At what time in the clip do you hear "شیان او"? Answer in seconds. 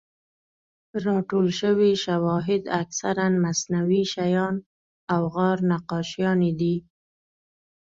4.13-5.21